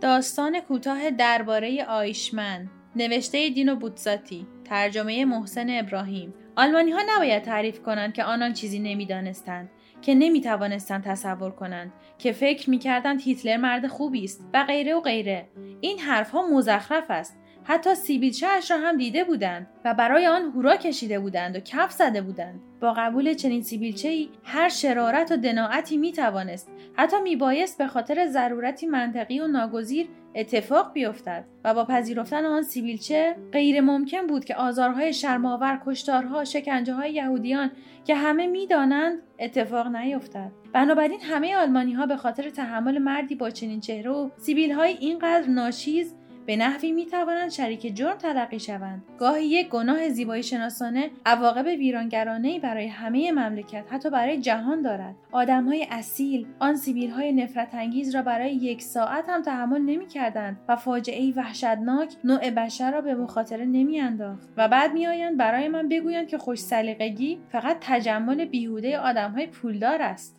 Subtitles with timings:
[0.00, 6.34] داستان کوتاه درباره آیشمن نوشته دینو بوتزاتی ترجمه محسن ابراهیم.
[6.56, 9.70] آلمانی ها نباید تعریف کنند که آنان چیزی نمی‌دانستند
[10.02, 14.94] که نمی توانستند تصور کنند که فکر می کردند هیتلر مرد خوبی است و غیره
[14.94, 15.48] و غیره.
[15.80, 17.38] این حرفها مزخرف است.
[17.68, 21.92] حتی سیبیلچه اش را هم دیده بودند و برای آن هورا کشیده بودند و کف
[21.92, 22.60] زده بودند.
[22.80, 28.26] با قبول چنین سیبیلچه هر شرارت و دناعتی می توانست حتی می بایست به خاطر
[28.26, 34.54] ضرورتی منطقی و ناگزیر اتفاق بیفتد و با پذیرفتن آن سیبیلچه غیر ممکن بود که
[34.54, 37.70] آزارهای شرماور کشتارها شکنجه های یهودیان
[38.04, 40.50] که همه می‌دانند اتفاق نیفتد.
[40.72, 45.46] بنابراین همه آلمانی ها به خاطر تحمل مردی با چنین چهره و سیبیل های اینقدر
[45.46, 46.14] ناچیز
[46.48, 49.02] به نحوی می توانند شریک جرم تلقی شوند.
[49.18, 55.14] گاهی یک گناه زیبایی شناسانه عواقب ویرانگرانه برای همه مملکت حتی برای جهان دارد.
[55.32, 60.60] های اصیل آن سیبیل های نفرت انگیز را برای یک ساعت هم تحمل نمی کردند
[60.68, 65.88] و فاجعه وحشتناک نوع بشر را به مخاطره نمی انداخت و بعد میآیند برای من
[65.88, 70.38] بگویند که خوش سلیقگی فقط تجمل بیهوده های پولدار است.